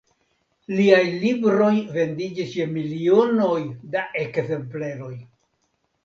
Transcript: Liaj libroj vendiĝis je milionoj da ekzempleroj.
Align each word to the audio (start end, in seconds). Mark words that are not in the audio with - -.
Liaj 0.77 1.01
libroj 1.23 1.73
vendiĝis 1.97 2.55
je 2.59 2.65
milionoj 2.77 3.59
da 3.97 4.03
ekzempleroj. 4.23 5.13